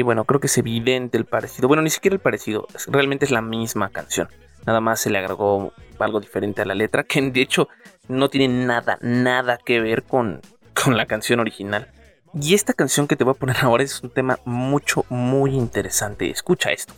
Y 0.00 0.02
bueno, 0.02 0.24
creo 0.24 0.40
que 0.40 0.46
es 0.46 0.56
evidente 0.56 1.18
el 1.18 1.26
parecido. 1.26 1.68
Bueno, 1.68 1.82
ni 1.82 1.90
siquiera 1.90 2.14
el 2.14 2.22
parecido. 2.22 2.66
Realmente 2.86 3.26
es 3.26 3.30
la 3.30 3.42
misma 3.42 3.90
canción. 3.90 4.28
Nada 4.66 4.80
más 4.80 4.98
se 4.98 5.10
le 5.10 5.18
agregó 5.18 5.74
algo 5.98 6.20
diferente 6.20 6.62
a 6.62 6.64
la 6.64 6.74
letra. 6.74 7.04
Que 7.04 7.20
de 7.20 7.42
hecho 7.42 7.68
no 8.08 8.30
tiene 8.30 8.64
nada, 8.64 8.96
nada 9.02 9.58
que 9.62 9.78
ver 9.78 10.04
con, 10.04 10.40
con 10.72 10.96
la 10.96 11.04
canción 11.04 11.38
original. 11.38 11.92
Y 12.32 12.54
esta 12.54 12.72
canción 12.72 13.08
que 13.08 13.16
te 13.16 13.24
voy 13.24 13.32
a 13.32 13.38
poner 13.38 13.58
ahora 13.60 13.82
es 13.82 14.02
un 14.02 14.08
tema 14.08 14.38
mucho, 14.46 15.04
muy 15.10 15.54
interesante. 15.54 16.30
Escucha 16.30 16.70
esto. 16.70 16.94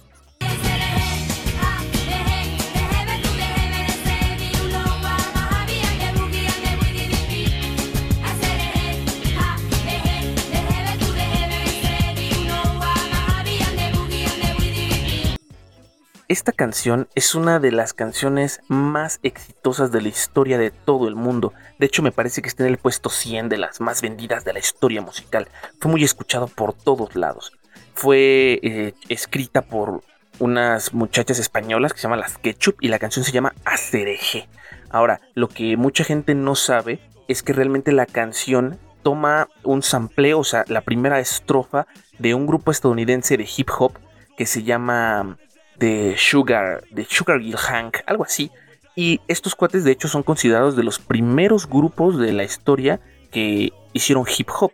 Esta 16.32 16.52
canción 16.52 17.08
es 17.14 17.34
una 17.34 17.60
de 17.60 17.72
las 17.72 17.92
canciones 17.92 18.62
más 18.66 19.20
exitosas 19.22 19.92
de 19.92 20.00
la 20.00 20.08
historia 20.08 20.56
de 20.56 20.70
todo 20.70 21.06
el 21.06 21.14
mundo. 21.14 21.52
De 21.78 21.84
hecho, 21.84 22.02
me 22.02 22.10
parece 22.10 22.40
que 22.40 22.48
está 22.48 22.62
en 22.62 22.70
el 22.70 22.78
puesto 22.78 23.10
100 23.10 23.50
de 23.50 23.58
las 23.58 23.82
más 23.82 24.00
vendidas 24.00 24.42
de 24.42 24.54
la 24.54 24.58
historia 24.58 25.02
musical. 25.02 25.46
Fue 25.78 25.90
muy 25.90 26.02
escuchado 26.02 26.46
por 26.46 26.72
todos 26.72 27.16
lados. 27.16 27.52
Fue 27.92 28.58
eh, 28.62 28.94
escrita 29.10 29.60
por 29.60 30.00
unas 30.38 30.94
muchachas 30.94 31.38
españolas 31.38 31.92
que 31.92 31.98
se 31.98 32.04
llaman 32.04 32.20
las 32.20 32.38
Ketchup 32.38 32.76
y 32.80 32.88
la 32.88 32.98
canción 32.98 33.26
se 33.26 33.32
llama 33.32 33.52
Acereje. 33.66 34.48
Ahora, 34.88 35.20
lo 35.34 35.48
que 35.48 35.76
mucha 35.76 36.02
gente 36.02 36.34
no 36.34 36.54
sabe 36.54 36.98
es 37.28 37.42
que 37.42 37.52
realmente 37.52 37.92
la 37.92 38.06
canción 38.06 38.78
toma 39.02 39.48
un 39.64 39.82
sampleo, 39.82 40.38
o 40.38 40.44
sea, 40.44 40.64
la 40.68 40.80
primera 40.80 41.20
estrofa 41.20 41.86
de 42.18 42.32
un 42.32 42.46
grupo 42.46 42.70
estadounidense 42.70 43.36
de 43.36 43.46
hip 43.54 43.68
hop 43.78 43.98
que 44.38 44.46
se 44.46 44.62
llama 44.62 45.36
de 45.82 46.14
Sugar, 46.16 46.84
de 46.92 47.04
Sugar 47.04 47.42
Hill 47.42 47.56
Hank, 47.56 47.98
algo 48.06 48.22
así. 48.22 48.52
Y 48.94 49.20
estos 49.26 49.56
cuates 49.56 49.82
de 49.82 49.90
hecho 49.90 50.06
son 50.06 50.22
considerados 50.22 50.76
de 50.76 50.84
los 50.84 51.00
primeros 51.00 51.68
grupos 51.68 52.18
de 52.18 52.32
la 52.32 52.44
historia 52.44 53.00
que 53.32 53.72
hicieron 53.92 54.24
hip 54.38 54.48
hop. 54.60 54.70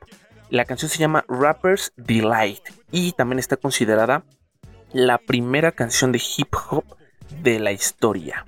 La 0.50 0.66
canción 0.66 0.90
se 0.90 0.98
llama 0.98 1.24
Rapper's 1.26 1.94
Delight 1.96 2.60
y 2.90 3.12
también 3.12 3.38
está 3.38 3.56
considerada 3.56 4.22
la 4.92 5.16
primera 5.16 5.72
canción 5.72 6.12
de 6.12 6.20
hip 6.36 6.54
hop 6.70 6.84
de 7.42 7.58
la 7.58 7.72
historia. 7.72 8.44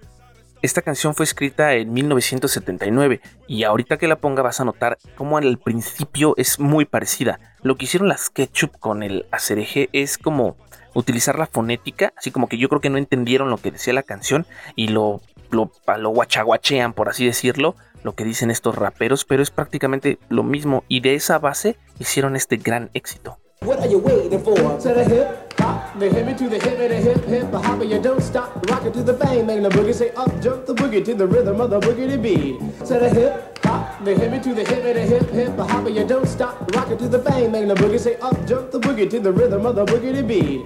Esta 0.61 0.83
canción 0.83 1.15
fue 1.15 1.25
escrita 1.25 1.73
en 1.73 1.91
1979 1.95 3.23
y 3.49 3.65
ahorita 3.65 3.97
que 3.97 4.07
la 4.07 4.21
ponga 4.21 4.43
vas 4.43 4.61
a 4.61 4.67
notar 4.67 4.99
cómo 5.17 5.39
al 5.39 5.59
principio 5.59 6.35
es 6.37 6.59
muy 6.61 6.85
parecida. 6.85 7.41
Lo 7.63 7.77
que 7.77 7.87
hicieron 7.87 8.09
las 8.09 8.29
Ketchup 8.29 8.79
con 8.79 9.03
el 9.03 9.25
acereje 9.31 9.89
es 9.95 10.19
como 10.19 10.59
utilizar 10.95 11.39
la 11.39 11.47
fonética, 11.47 12.13
así 12.17 12.31
como 12.31 12.49
que 12.49 12.59
yo 12.59 12.69
creo 12.69 12.81
que 12.81 12.91
no 12.91 12.99
entendieron 12.99 13.51
lo 13.51 13.59
que 13.59 13.71
decía 13.71 13.93
la 13.93 14.03
canción 14.03 14.47
y 14.77 14.89
lo, 14.89 15.21
lo, 15.51 15.73
lo 15.99 16.11
guachaguachean, 16.11 16.93
por 16.93 17.09
así 17.09 17.27
decirlo, 17.27 17.77
lo 18.03 18.15
que 18.15 18.25
dicen 18.25 18.51
estos 18.51 18.77
raperos, 18.77 19.25
pero 19.25 19.43
es 19.43 19.51
prácticamente 19.51 20.19
lo 20.29 20.43
mismo 20.43 20.85
y 20.89 21.01
de 21.01 21.15
esa 21.15 21.39
base 21.39 21.77
hicieron 21.99 22.37
este 22.37 22.57
gran 22.57 22.91
éxito. 22.95 23.39
What 23.63 23.79
are 23.81 23.89
you 23.89 23.99
waiting 23.99 24.43
for? 24.43 24.57
To 24.57 24.89
the 24.89 25.05
hip, 25.05 25.53
hop, 25.61 25.99
the 25.99 26.09
hip 26.09 26.35
to 26.39 26.49
the 26.49 26.59
hip, 26.59 26.79
the 26.79 26.97
hip, 26.97 27.25
hip, 27.27 27.51
the 27.51 27.61
hop, 27.61 27.85
you 27.85 28.01
don't 28.01 28.23
stop, 28.23 28.57
rock 28.71 28.87
it 28.87 28.95
to 28.95 29.03
the 29.03 29.13
bang, 29.13 29.47
bang 29.47 29.63
the 29.63 29.69
boogie, 29.69 29.93
say 29.93 30.13
up, 30.17 30.33
jump 30.41 30.65
the 30.65 30.73
boogie 30.73 31.05
to 31.05 31.15
the 31.15 31.27
rhythm 31.27 31.61
of 31.61 31.69
the 31.69 31.79
boogie 31.79 32.09
to 32.09 32.17
beat. 32.17 32.59
To 32.89 32.95
the 32.99 33.11
hip, 33.11 33.59
hop, 33.63 34.03
the 34.03 34.15
hip 34.15 34.43
to 34.45 34.55
the 34.55 34.65
hip, 34.65 34.83
the 34.83 35.03
hip, 35.03 35.29
hip, 35.29 35.57
the 35.57 35.65
hop, 35.65 35.87
you 35.91 36.07
don't 36.07 36.27
stop, 36.27 36.57
rock 36.75 36.91
it 36.91 36.99
to 37.01 37.09
the 37.09 37.19
bang, 37.19 37.53
bang 37.53 37.69
the 37.69 37.75
boogie, 37.75 37.99
say 37.99 38.17
up, 38.23 38.35
jump 38.49 38.71
the 38.71 38.79
boogie 38.79 39.11
to 39.11 39.21
the 39.21 39.31
rhythm 39.31 39.67
of 39.67 39.75
the 39.77 39.85
boogie 39.85 40.17
to 40.17 40.23
beat. 40.23 40.65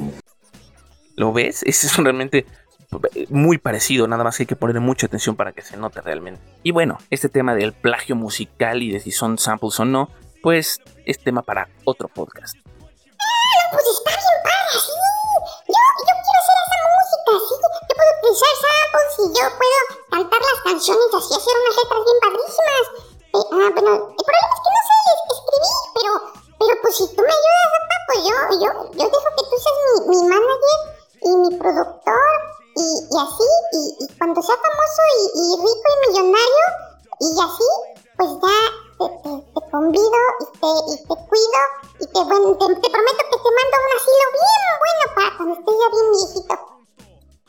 ¿Lo 1.16 1.32
ves? 1.32 1.64
Ese 1.64 1.88
es 1.88 1.96
realmente 1.96 2.46
muy 3.28 3.58
parecido, 3.58 4.06
nada 4.06 4.22
más 4.22 4.36
que 4.36 4.44
hay 4.44 4.46
que 4.46 4.54
ponerle 4.54 4.78
mucha 4.78 5.08
atención 5.08 5.34
para 5.34 5.50
que 5.50 5.62
se 5.62 5.76
note 5.76 6.00
realmente. 6.00 6.40
Y 6.62 6.70
bueno, 6.70 6.98
este 7.10 7.28
tema 7.28 7.56
del 7.56 7.72
plagio 7.72 8.14
musical 8.14 8.84
y 8.84 8.92
de 8.92 9.00
si 9.00 9.10
son 9.10 9.36
samples 9.36 9.80
o 9.80 9.84
no, 9.84 10.10
pues 10.44 10.80
es 11.06 11.18
tema 11.18 11.42
para 11.42 11.68
otro 11.84 12.06
podcast. 12.06 12.63
Pues 13.72 13.86
está 13.86 14.10
bien 14.10 14.38
padre, 14.44 14.76
sí. 14.84 14.94
Yo, 15.68 15.80
yo 16.06 16.14
quiero 16.24 16.38
hacer 16.42 16.56
esa 16.64 16.78
música, 16.94 17.32
sí. 17.48 17.54
Yo 17.88 17.92
puedo 17.94 18.12
utilizar 18.18 18.54
samples 18.64 19.12
y 19.18 19.26
yo 19.36 19.44
puedo 19.58 19.78
cantar 20.10 20.40
las 20.40 20.60
canciones 20.64 21.08
así, 21.14 21.32
hacer 21.34 21.54
unas 21.54 21.76
letras 21.78 22.02
bien 22.04 22.18
padrísimas. 22.24 22.73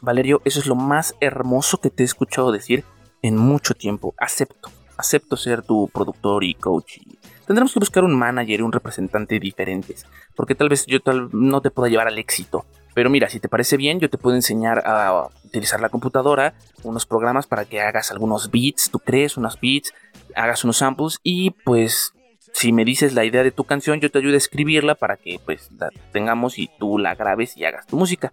Valerio, 0.06 0.42
eso 0.46 0.60
es 0.60 0.68
lo 0.68 0.76
más 0.76 1.16
hermoso 1.20 1.80
que 1.82 1.90
te 1.90 2.04
he 2.04 2.06
escuchado 2.06 2.52
decir 2.52 2.84
en 3.22 3.38
mucho 3.38 3.74
tiempo. 3.74 4.14
Acepto, 4.18 4.70
acepto 4.98 5.36
ser 5.36 5.64
tu 5.64 5.90
productor 5.90 6.44
y 6.44 6.54
coach. 6.54 7.00
Tendremos 7.46 7.74
que 7.74 7.80
buscar 7.80 8.04
un 8.04 8.18
manager 8.18 8.60
y 8.60 8.64
un 8.64 8.72
representante 8.72 9.40
diferentes, 9.40 10.06
porque 10.36 10.56
tal 10.56 10.70
vez 10.70 10.86
yo 10.86 11.00
tal 11.00 11.30
no 11.32 11.62
te 11.62 11.72
pueda 11.72 11.90
llevar 11.90 12.08
al 12.08 12.18
éxito. 12.18 12.66
Pero 12.94 13.10
mira, 13.10 13.30
si 13.30 13.40
te 13.40 13.50
parece 13.50 13.76
bien, 13.76 14.00
yo 14.00 14.10
te 14.10 14.18
puedo 14.18 14.36
enseñar 14.36 14.82
a 14.86 15.28
utilizar 15.44 15.82
la 15.82 15.90
computadora, 15.90 16.54
unos 16.84 17.06
programas 17.06 17.46
para 17.46 17.66
que 17.66 17.82
hagas 17.82 18.10
algunos 18.10 18.52
beats, 18.52 18.90
tú 18.90 19.00
crees 19.00 19.36
unos 19.36 19.60
beats, 19.60 19.94
hagas 20.34 20.64
unos 20.64 20.78
samples 20.78 21.20
y 21.22 21.52
pues 21.52 22.14
si 22.54 22.72
me 22.72 22.86
dices 22.86 23.14
la 23.14 23.26
idea 23.26 23.44
de 23.44 23.52
tu 23.52 23.66
canción, 23.66 24.00
yo 24.00 24.10
te 24.10 24.20
ayudo 24.20 24.36
a 24.36 24.38
escribirla 24.38 24.96
para 24.96 25.18
que 25.18 25.42
pues 25.44 25.70
la 25.78 25.90
tengamos 26.14 26.58
y 26.58 26.70
tú 26.80 26.98
la 26.98 27.14
grabes 27.16 27.58
y 27.58 27.66
hagas 27.66 27.86
tu 27.86 27.98
música. 27.98 28.32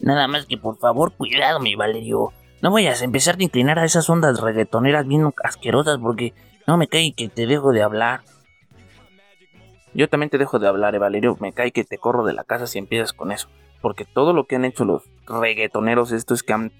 Nada 0.00 0.26
más 0.28 0.46
que 0.46 0.56
por 0.56 0.78
favor, 0.78 1.12
cuidado, 1.12 1.60
mi 1.60 1.74
Valerio. 1.74 2.32
No 2.62 2.72
vayas 2.72 3.02
a 3.02 3.04
empezar 3.04 3.36
a 3.38 3.42
inclinar 3.42 3.78
a 3.78 3.84
esas 3.84 4.08
ondas 4.10 4.40
reggaetoneras 4.40 5.06
bien 5.06 5.32
asquerosas 5.44 5.98
porque 5.98 6.34
no 6.66 6.76
me 6.76 6.88
cae 6.88 7.12
que 7.12 7.28
te 7.28 7.46
dejo 7.46 7.72
de 7.72 7.82
hablar. 7.82 8.22
Yo 9.92 10.08
también 10.08 10.30
te 10.30 10.38
dejo 10.38 10.58
de 10.58 10.68
hablar, 10.68 10.94
eh, 10.94 10.98
Valerio. 10.98 11.36
Me 11.40 11.52
cae 11.52 11.72
que 11.72 11.84
te 11.84 11.98
corro 11.98 12.24
de 12.24 12.32
la 12.32 12.44
casa 12.44 12.66
si 12.66 12.78
empiezas 12.78 13.12
con 13.12 13.32
eso. 13.32 13.48
Porque 13.80 14.04
todo 14.04 14.32
lo 14.32 14.46
que 14.46 14.56
han 14.56 14.64
hecho 14.64 14.84
los 14.84 15.02
reggaetoneros 15.26 16.12
esto 16.12 16.34
es 16.34 16.42
que 16.42 16.52
han 16.52 16.72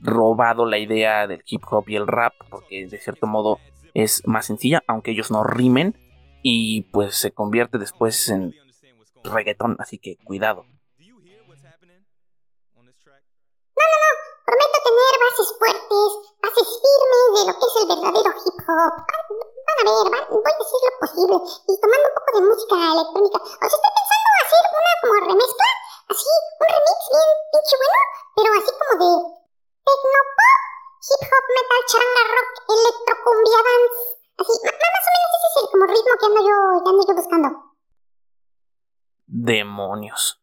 robado 0.00 0.66
la 0.66 0.78
idea 0.78 1.26
del 1.26 1.42
hip 1.46 1.62
hop 1.70 1.88
y 1.88 1.96
el 1.96 2.06
rap. 2.06 2.34
Porque 2.50 2.86
de 2.86 2.98
cierto 2.98 3.26
modo 3.26 3.58
es 3.94 4.26
más 4.26 4.46
sencilla, 4.46 4.82
aunque 4.86 5.12
ellos 5.12 5.30
no 5.30 5.44
rimen. 5.44 5.96
Y 6.42 6.82
pues 6.90 7.14
se 7.14 7.30
convierte 7.30 7.78
después 7.78 8.28
en 8.28 8.54
reggaetón. 9.22 9.76
Así 9.78 9.98
que 9.98 10.16
cuidado. 10.16 10.64
Bases 15.32 15.48
fuertes, 15.56 16.10
bases 16.44 16.68
firmes 16.76 17.28
de 17.32 17.40
lo 17.48 17.52
que 17.56 17.64
es 17.64 17.74
el 17.80 17.88
verdadero 17.88 18.30
hip 18.36 18.58
hop. 18.68 18.94
Van, 19.00 19.80
a 19.80 19.84
ver, 19.88 20.06
van- 20.12 20.28
voy 20.28 20.44
a 20.44 20.60
decir 20.60 20.80
lo 20.84 20.92
posible. 21.00 21.36
Y 21.40 21.72
tomando 21.80 22.04
un 22.04 22.14
poco 22.20 22.30
de 22.36 22.42
música 22.52 22.76
electrónica. 22.76 23.38
O 23.40 23.48
sea, 23.48 23.64
estoy 23.72 23.92
pensando 23.96 24.28
hacer 24.44 24.62
una 24.76 24.92
como 25.00 25.14
remezcla, 25.32 25.68
así, 26.12 26.28
un 26.28 26.68
remix 26.68 27.00
bien 27.16 27.30
pinche 27.48 27.76
bueno, 27.80 28.00
pero 28.36 28.50
así 28.60 28.72
como 28.76 28.92
de 29.00 29.10
tecnopop, 29.88 30.60
hip 31.00 31.22
hop, 31.32 31.44
metal, 31.56 31.82
charanga, 31.88 32.22
rock, 32.28 32.50
electrocumbia 32.76 33.60
dance. 33.64 34.00
Así, 34.36 34.52
más 34.68 35.04
o 35.08 35.10
menos 35.16 35.32
ese 35.32 35.48
es 35.48 35.56
el 35.56 35.66
como 35.72 35.84
ritmo 35.88 36.12
que 36.20 36.26
ando 36.28 36.40
yo, 36.44 36.56
que 36.84 36.90
ando 36.92 37.02
yo 37.08 37.14
buscando. 37.16 37.48
Demonios. 39.32 40.41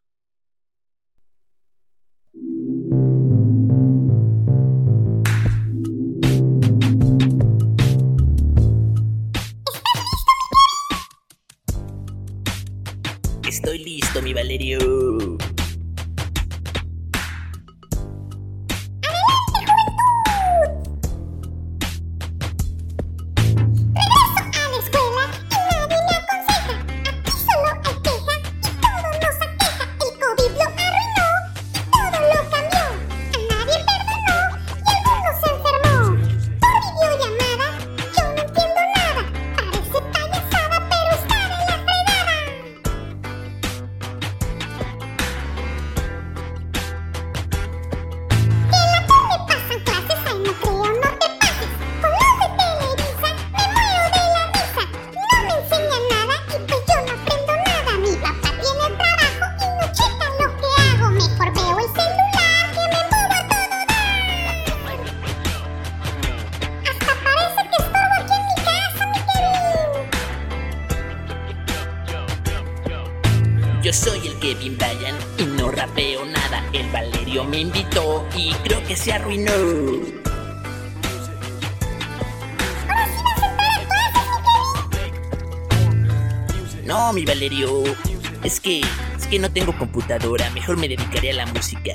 Me 77.43 77.59
invitó 77.61 78.27
y 78.35 78.53
creo 78.63 78.83
que 78.85 78.95
se 78.95 79.13
arruinó. 79.13 79.51
No, 86.85 87.13
mi 87.13 87.23
Valerio. 87.25 87.83
Es 88.43 88.59
que 88.59 88.81
es 88.81 89.27
que 89.27 89.39
no 89.39 89.51
tengo 89.51 89.77
computadora. 89.77 90.49
Mejor 90.51 90.77
me 90.77 90.87
dedicaré 90.87 91.31
a 91.31 91.33
la 91.33 91.45
música. 91.47 91.91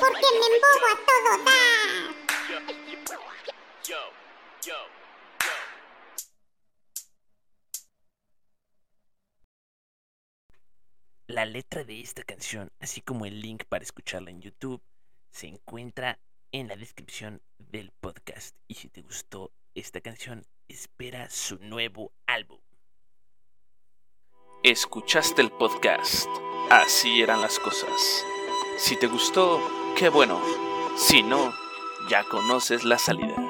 Porque 0.00 0.26
me 0.38 0.46
embobo 0.46 0.86
a 0.86 0.96
todo 1.06 1.44
dar. 1.44 1.70
La 11.26 11.44
letra 11.46 11.84
de 11.84 12.00
esta 12.00 12.24
canción, 12.24 12.72
así 12.80 13.02
como 13.02 13.24
el 13.24 13.40
link 13.40 13.64
para 13.68 13.84
escucharla 13.84 14.30
en 14.30 14.40
YouTube, 14.40 14.82
se 15.30 15.46
encuentra 15.46 16.18
en 16.50 16.66
la 16.66 16.74
descripción 16.74 17.40
del 17.58 17.92
podcast. 18.00 18.56
Y 18.66 18.74
si 18.74 18.88
te 18.88 19.02
gustó 19.02 19.52
esta 19.74 20.00
canción, 20.00 20.44
espera 20.66 21.30
su 21.30 21.58
nuevo 21.58 22.12
álbum. 22.26 22.58
Escuchaste 24.64 25.40
el 25.40 25.52
podcast 25.52 26.28
así 26.70 27.20
eran 27.20 27.40
las 27.40 27.58
cosas. 27.58 28.24
Si 28.78 28.96
te 28.96 29.08
gustó, 29.08 29.60
qué 29.96 30.08
bueno. 30.08 30.40
Si 30.96 31.22
no, 31.22 31.52
ya 32.08 32.24
conoces 32.24 32.84
la 32.84 32.98
salida. 32.98 33.49